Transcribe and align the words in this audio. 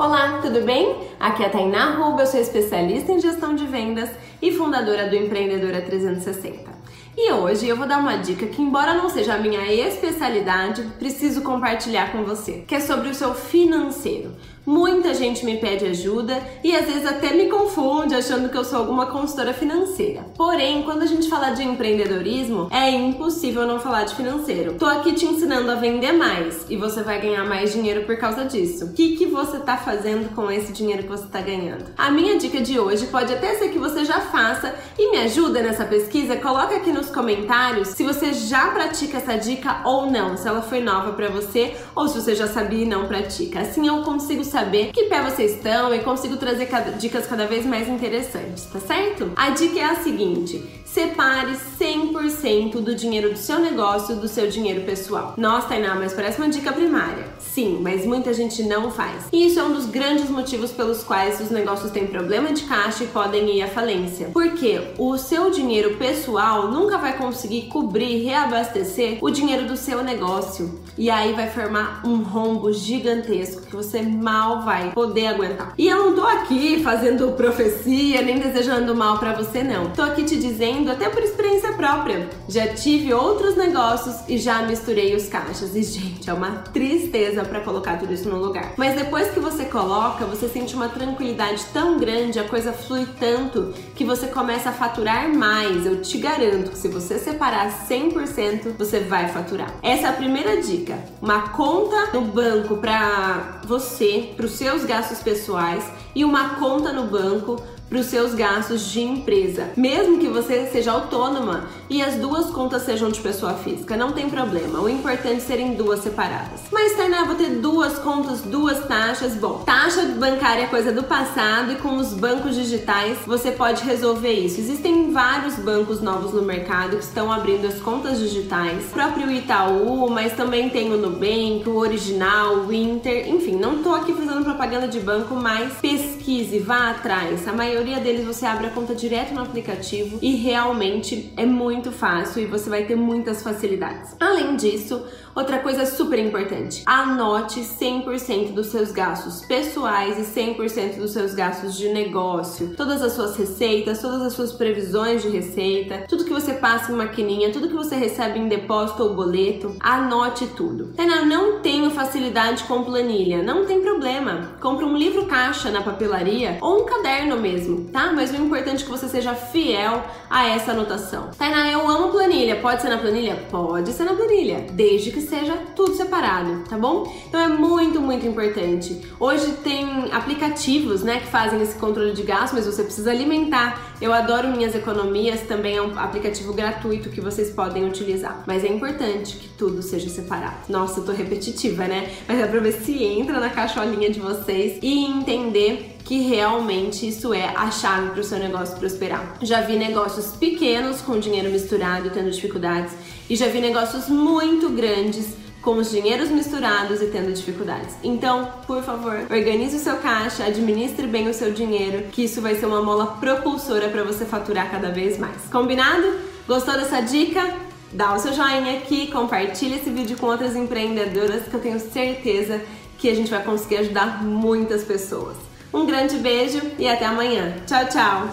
Olá, 0.00 0.38
tudo 0.40 0.62
bem? 0.62 0.96
Aqui 1.20 1.42
é 1.42 1.46
a 1.46 1.50
Tainá 1.50 1.90
Ruba, 1.90 2.22
eu 2.22 2.26
sou 2.26 2.40
especialista 2.40 3.12
em 3.12 3.20
gestão 3.20 3.54
de 3.54 3.66
vendas 3.66 4.08
e 4.40 4.50
fundadora 4.50 5.06
do 5.10 5.14
Empreendedora 5.14 5.82
360. 5.82 6.70
E 7.14 7.30
hoje 7.30 7.68
eu 7.68 7.76
vou 7.76 7.86
dar 7.86 7.98
uma 7.98 8.16
dica 8.16 8.46
que, 8.46 8.62
embora 8.62 8.94
não 8.94 9.10
seja 9.10 9.34
a 9.34 9.38
minha 9.38 9.62
especialidade, 9.70 10.80
preciso 10.98 11.42
compartilhar 11.42 12.12
com 12.12 12.24
você, 12.24 12.64
que 12.66 12.74
é 12.74 12.80
sobre 12.80 13.10
o 13.10 13.14
seu 13.14 13.34
financeiro. 13.34 14.32
Muita 14.66 15.14
gente 15.14 15.44
me 15.44 15.56
pede 15.56 15.86
ajuda 15.86 16.38
e 16.62 16.76
às 16.76 16.86
vezes 16.86 17.06
até 17.06 17.32
me 17.32 17.46
confunde 17.46 18.14
achando 18.14 18.48
que 18.50 18.56
eu 18.56 18.64
sou 18.64 18.78
alguma 18.78 19.06
consultora 19.06 19.54
financeira. 19.54 20.24
Porém, 20.36 20.82
quando 20.82 21.02
a 21.02 21.06
gente 21.06 21.28
fala 21.28 21.50
de 21.50 21.62
empreendedorismo, 21.62 22.68
é 22.70 22.90
impossível 22.90 23.66
não 23.66 23.80
falar 23.80 24.04
de 24.04 24.14
financeiro. 24.14 24.74
Tô 24.74 24.84
aqui 24.84 25.14
te 25.14 25.24
ensinando 25.24 25.70
a 25.70 25.76
vender 25.76 26.12
mais 26.12 26.66
e 26.68 26.76
você 26.76 27.02
vai 27.02 27.20
ganhar 27.20 27.44
mais 27.46 27.72
dinheiro 27.72 28.04
por 28.04 28.18
causa 28.18 28.44
disso. 28.44 28.84
O 28.86 28.92
que, 28.92 29.16
que 29.16 29.26
você 29.26 29.58
tá 29.58 29.78
fazendo 29.78 30.34
com 30.34 30.50
esse 30.50 30.72
dinheiro 30.72 31.04
que 31.04 31.08
você 31.08 31.26
tá 31.26 31.40
ganhando? 31.40 31.86
A 31.96 32.10
minha 32.10 32.36
dica 32.38 32.60
de 32.60 32.78
hoje 32.78 33.06
pode 33.06 33.32
até 33.32 33.54
ser 33.54 33.70
que 33.70 33.78
você 33.78 34.04
já 34.04 34.20
faça 34.20 34.74
e 34.98 35.10
me 35.10 35.18
ajuda 35.18 35.62
nessa 35.62 35.86
pesquisa. 35.86 36.36
Coloca 36.36 36.76
aqui 36.76 36.92
nos 36.92 37.08
comentários 37.08 37.88
se 37.88 38.04
você 38.04 38.34
já 38.34 38.68
pratica 38.68 39.16
essa 39.16 39.36
dica 39.36 39.80
ou 39.84 40.10
não, 40.10 40.36
se 40.36 40.46
ela 40.46 40.60
foi 40.60 40.80
nova 40.80 41.12
para 41.12 41.28
você 41.28 41.74
ou 41.96 42.06
se 42.06 42.20
você 42.20 42.34
já 42.34 42.46
sabia 42.46 42.84
e 42.84 42.88
não 42.88 43.08
pratica. 43.08 43.60
Assim 43.60 43.86
eu 43.86 44.02
consigo 44.02 44.44
saber 44.50 44.90
que 44.92 45.04
pé 45.04 45.22
vocês 45.22 45.52
estão 45.52 45.94
e 45.94 46.00
consigo 46.00 46.36
trazer 46.36 46.68
dicas 46.98 47.26
cada 47.26 47.46
vez 47.46 47.64
mais 47.64 47.88
interessantes, 47.88 48.64
tá 48.64 48.80
certo? 48.80 49.30
A 49.36 49.50
dica 49.50 49.78
é 49.78 49.84
a 49.84 49.96
seguinte: 49.96 50.62
separe 50.84 51.52
100% 51.78 52.80
do 52.80 52.94
dinheiro 52.94 53.30
do 53.30 53.38
seu 53.38 53.60
negócio 53.60 54.16
do 54.16 54.26
seu 54.26 54.48
dinheiro 54.48 54.82
pessoal. 54.82 55.34
Nossa, 55.36 55.68
Tainá, 55.68 55.94
mas 55.94 56.12
parece 56.12 56.38
uma 56.38 56.48
dica 56.48 56.72
primária. 56.72 57.24
Sim, 57.38 57.78
mas 57.80 58.04
muita 58.04 58.34
gente 58.34 58.62
não 58.62 58.90
faz. 58.90 59.28
E 59.32 59.46
isso 59.46 59.60
é 59.60 59.62
um 59.62 59.72
dos 59.72 59.86
grandes 59.86 60.28
motivos 60.28 60.72
pelos 60.72 61.02
quais 61.04 61.40
os 61.40 61.50
negócios 61.50 61.92
têm 61.92 62.06
problema 62.06 62.52
de 62.52 62.64
caixa 62.64 63.04
e 63.04 63.08
podem 63.08 63.56
ir 63.56 63.62
à 63.62 63.68
falência. 63.68 64.30
Porque 64.32 64.80
o 64.98 65.16
seu 65.16 65.50
dinheiro 65.50 65.96
pessoal 65.96 66.70
nunca 66.70 66.98
vai 66.98 67.16
conseguir 67.16 67.62
cobrir, 67.68 68.24
reabastecer 68.24 69.18
o 69.20 69.30
dinheiro 69.30 69.66
do 69.66 69.76
seu 69.76 70.02
negócio. 70.02 70.80
E 70.98 71.08
aí 71.08 71.32
vai 71.32 71.48
formar 71.48 72.02
um 72.04 72.22
rombo 72.22 72.72
gigantesco 72.72 73.62
que 73.62 73.76
você 73.76 74.02
mal 74.02 74.39
vai 74.62 74.90
poder 74.92 75.28
aguentar. 75.28 75.74
E 75.76 75.88
eu 75.88 76.06
não 76.06 76.14
tô 76.14 76.26
aqui 76.26 76.82
fazendo 76.82 77.32
profecia 77.32 78.22
nem 78.22 78.38
desejando 78.38 78.94
mal 78.94 79.18
para 79.18 79.32
você 79.32 79.62
não. 79.62 79.90
Tô 79.90 80.02
aqui 80.02 80.24
te 80.24 80.36
dizendo 80.36 80.90
até 80.90 81.08
por 81.08 81.22
experiência 81.22 81.72
própria. 81.72 82.28
Já 82.48 82.68
tive 82.68 83.12
outros 83.12 83.56
negócios 83.56 84.16
e 84.28 84.38
já 84.38 84.62
misturei 84.62 85.14
os 85.14 85.28
caixas. 85.28 85.74
E 85.74 85.82
gente, 85.82 86.28
é 86.28 86.32
uma 86.32 86.50
tristeza 86.72 87.44
para 87.44 87.60
colocar 87.60 87.98
tudo 87.98 88.12
isso 88.12 88.28
no 88.28 88.38
lugar. 88.38 88.74
Mas 88.76 88.94
depois 88.94 89.30
que 89.30 89.40
você 89.40 89.64
coloca, 89.64 90.24
você 90.24 90.48
sente 90.48 90.74
uma 90.74 90.88
tranquilidade 90.88 91.64
tão 91.72 91.98
grande, 91.98 92.38
a 92.38 92.44
coisa 92.44 92.72
flui 92.72 93.06
tanto 93.18 93.72
que 93.94 94.04
você 94.04 94.26
começa 94.26 94.70
a 94.70 94.72
faturar 94.72 95.32
mais. 95.34 95.86
Eu 95.86 96.00
te 96.00 96.18
garanto 96.18 96.70
que 96.70 96.78
se 96.78 96.88
você 96.88 97.18
separar 97.18 97.86
100%, 97.88 98.76
você 98.78 99.00
vai 99.00 99.28
faturar. 99.28 99.72
Essa 99.82 100.06
é 100.06 100.10
a 100.10 100.12
primeira 100.14 100.60
dica. 100.60 100.98
Uma 101.20 101.48
conta 101.50 102.12
no 102.12 102.22
banco 102.22 102.76
para 102.76 103.60
você, 103.66 104.29
para 104.36 104.46
os 104.46 104.52
seus 104.52 104.84
gastos 104.84 105.20
pessoais 105.20 105.84
e 106.14 106.24
uma 106.24 106.56
conta 106.56 106.92
no 106.92 107.06
banco 107.06 107.62
para 107.90 107.98
os 107.98 108.06
seus 108.06 108.34
gastos 108.34 108.92
de 108.92 109.00
empresa, 109.00 109.70
mesmo 109.76 110.18
que 110.18 110.28
você 110.28 110.68
seja 110.72 110.92
autônoma 110.92 111.68
e 111.90 112.00
as 112.00 112.14
duas 112.14 112.46
contas 112.46 112.82
sejam 112.82 113.10
de 113.10 113.20
pessoa 113.20 113.54
física, 113.54 113.96
não 113.96 114.12
tem 114.12 114.30
problema. 114.30 114.80
O 114.80 114.88
importante 114.88 115.38
é 115.38 115.40
serem 115.40 115.74
duas 115.74 115.98
separadas. 115.98 116.60
Mas 116.70 116.96
Tainá, 116.96 117.24
vou 117.24 117.34
ter 117.34 117.56
duas 117.56 117.98
contas, 117.98 118.42
duas 118.42 118.86
taxas. 118.86 119.34
Bom, 119.34 119.64
taxa 119.66 120.02
bancária 120.02 120.62
é 120.62 120.66
coisa 120.68 120.92
do 120.92 121.02
passado 121.02 121.72
e 121.72 121.76
com 121.76 121.96
os 121.96 122.14
bancos 122.14 122.54
digitais 122.54 123.18
você 123.26 123.50
pode 123.50 123.82
resolver 123.82 124.32
isso. 124.32 124.60
Existem 124.60 125.10
vários 125.10 125.56
bancos 125.56 126.00
novos 126.00 126.32
no 126.32 126.42
mercado 126.42 126.96
que 126.96 127.02
estão 127.02 127.32
abrindo 127.32 127.66
as 127.66 127.80
contas 127.80 128.20
digitais, 128.20 128.84
o 128.84 128.90
próprio 128.90 129.28
Itaú, 129.32 130.08
mas 130.08 130.32
também 130.34 130.70
tem 130.70 130.92
o 130.92 130.96
Nubank, 130.96 131.64
o 131.66 131.76
Original, 131.76 132.58
o 132.58 132.72
Inter, 132.72 133.28
enfim, 133.28 133.56
não 133.56 133.82
tô 133.82 133.92
aqui 133.92 134.12
fazendo 134.12 134.44
propaganda 134.44 134.86
de 134.86 135.00
banco, 135.00 135.34
mas 135.34 135.72
pesquise, 135.80 136.60
vá 136.60 136.90
atrás. 136.90 137.48
A 137.48 137.52
maioria 137.52 137.79
maioria 137.80 137.98
deles 137.98 138.26
você 138.26 138.44
abre 138.44 138.66
a 138.66 138.70
conta 138.70 138.94
direto 138.94 139.32
no 139.32 139.40
aplicativo 139.40 140.18
e 140.20 140.34
realmente 140.34 141.32
é 141.34 141.46
muito 141.46 141.90
fácil 141.90 142.42
e 142.42 142.46
você 142.46 142.68
vai 142.68 142.84
ter 142.84 142.94
muitas 142.94 143.42
facilidades. 143.42 144.14
Além 144.20 144.54
disso, 144.54 145.02
outra 145.34 145.60
coisa 145.60 145.86
super 145.86 146.18
importante: 146.18 146.82
anote 146.84 147.60
100% 147.60 148.52
dos 148.52 148.66
seus 148.66 148.92
gastos 148.92 149.46
pessoais 149.46 150.18
e 150.18 150.40
100% 150.40 150.96
dos 150.96 151.12
seus 151.12 151.32
gastos 151.32 151.74
de 151.74 151.88
negócio. 151.88 152.74
Todas 152.76 153.00
as 153.02 153.12
suas 153.12 153.34
receitas, 153.34 154.02
todas 154.02 154.20
as 154.20 154.34
suas 154.34 154.52
previsões 154.52 155.22
de 155.22 155.30
receita, 155.30 156.04
tudo 156.06 156.24
que 156.24 156.34
você 156.34 156.52
passa 156.52 156.92
em 156.92 156.96
maquininha, 156.96 157.50
tudo 157.50 157.68
que 157.68 157.74
você 157.74 157.96
recebe 157.96 158.38
em 158.38 158.46
depósito 158.46 159.04
ou 159.04 159.14
boleto, 159.14 159.74
anote 159.80 160.46
tudo. 160.48 160.92
Tainá, 160.94 161.24
não 161.24 161.60
tenho 161.60 161.90
facilidade 161.90 162.64
com 162.64 162.84
planilha, 162.84 163.42
não 163.42 163.64
tem 163.64 163.80
problema. 163.80 164.50
Compre 164.60 164.84
um 164.84 164.98
livro 164.98 165.24
caixa 165.24 165.70
na 165.70 165.80
papelaria 165.80 166.58
ou 166.60 166.82
um 166.82 166.84
caderno 166.84 167.38
mesmo 167.38 167.69
mesmo, 167.70 167.84
tá? 167.90 168.12
Mas 168.12 168.30
o 168.30 168.36
importante 168.36 168.82
é 168.82 168.84
que 168.84 168.90
você 168.90 169.08
seja 169.08 169.34
fiel 169.34 170.04
a 170.28 170.48
essa 170.48 170.72
anotação. 170.72 171.30
Tainá, 171.36 171.70
eu 171.70 171.88
amo 171.88 172.10
planilha. 172.10 172.56
Pode 172.56 172.82
ser 172.82 172.88
na 172.88 172.98
planilha? 172.98 173.36
Pode 173.50 173.92
ser 173.92 174.04
na 174.04 174.14
planilha, 174.14 174.66
desde 174.72 175.10
que 175.10 175.20
seja 175.20 175.56
tudo 175.74 175.94
separado, 175.94 176.64
tá 176.68 176.76
bom? 176.76 177.12
Então 177.28 177.40
é 177.40 177.48
muito, 177.48 178.00
muito 178.00 178.26
importante. 178.26 179.00
Hoje 179.18 179.52
tem 179.62 180.12
aplicativos, 180.12 181.02
né, 181.02 181.20
que 181.20 181.26
fazem 181.26 181.60
esse 181.62 181.76
controle 181.76 182.12
de 182.12 182.22
gasto, 182.22 182.54
mas 182.54 182.66
você 182.66 182.82
precisa 182.82 183.10
alimentar. 183.10 183.94
Eu 184.00 184.12
adoro 184.12 184.48
Minhas 184.48 184.74
Economias, 184.74 185.42
também 185.42 185.76
é 185.76 185.82
um 185.82 185.98
aplicativo 185.98 186.52
gratuito 186.52 187.10
que 187.10 187.20
vocês 187.20 187.50
podem 187.50 187.86
utilizar. 187.86 188.44
Mas 188.46 188.64
é 188.64 188.68
importante 188.68 189.36
que 189.36 189.48
tudo 189.48 189.82
seja 189.82 190.08
separado. 190.08 190.56
Nossa, 190.68 191.00
eu 191.00 191.04
tô 191.04 191.12
repetitiva, 191.12 191.86
né? 191.86 192.10
Mas 192.26 192.40
é 192.40 192.46
pra 192.46 192.60
ver 192.60 192.72
se 192.72 193.02
entra 193.02 193.38
na 193.38 193.50
caixolinha 193.50 194.10
de 194.10 194.20
vocês 194.20 194.78
e 194.82 195.04
entender 195.04 195.99
que 196.04 196.20
realmente 196.20 197.08
isso 197.08 197.32
é 197.32 197.52
a 197.56 197.70
chave 197.70 198.10
para 198.10 198.20
o 198.20 198.24
seu 198.24 198.38
negócio 198.38 198.76
prosperar. 198.76 199.36
Já 199.42 199.60
vi 199.60 199.76
negócios 199.76 200.36
pequenos 200.36 201.00
com 201.00 201.18
dinheiro 201.18 201.50
misturado 201.50 202.10
tendo 202.10 202.30
dificuldades 202.30 202.92
e 203.28 203.36
já 203.36 203.46
vi 203.48 203.60
negócios 203.60 204.08
muito 204.08 204.68
grandes 204.70 205.40
com 205.62 205.76
os 205.76 205.90
dinheiros 205.90 206.30
misturados 206.30 207.02
e 207.02 207.06
tendo 207.06 207.32
dificuldades. 207.32 207.94
Então, 208.02 208.50
por 208.66 208.82
favor, 208.82 209.26
organize 209.30 209.76
o 209.76 209.78
seu 209.78 209.96
caixa, 209.96 210.44
administre 210.44 211.06
bem 211.06 211.28
o 211.28 211.34
seu 211.34 211.52
dinheiro, 211.52 212.04
que 212.10 212.24
isso 212.24 212.40
vai 212.40 212.54
ser 212.54 212.66
uma 212.66 212.82
mola 212.82 213.18
propulsora 213.20 213.88
para 213.88 214.02
você 214.02 214.24
faturar 214.24 214.70
cada 214.70 214.90
vez 214.90 215.18
mais. 215.18 215.36
Combinado? 215.52 216.14
Gostou 216.48 216.74
dessa 216.74 217.00
dica? 217.00 217.46
Dá 217.92 218.14
o 218.14 218.18
seu 218.18 218.32
joinha 218.32 218.78
aqui, 218.78 219.08
compartilha 219.08 219.76
esse 219.76 219.90
vídeo 219.90 220.16
com 220.16 220.26
outras 220.26 220.56
empreendedoras 220.56 221.42
que 221.44 221.54
eu 221.54 221.60
tenho 221.60 221.78
certeza 221.78 222.60
que 222.96 223.08
a 223.08 223.14
gente 223.14 223.30
vai 223.30 223.42
conseguir 223.42 223.78
ajudar 223.78 224.22
muitas 224.22 224.84
pessoas. 224.84 225.49
Um 225.72 225.86
grande 225.86 226.16
beijo 226.16 226.60
e 226.78 226.88
até 226.88 227.06
amanhã. 227.06 227.54
Tchau, 227.66 227.86
tchau! 227.86 228.28